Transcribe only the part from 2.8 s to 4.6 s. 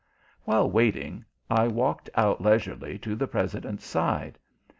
to the President's side.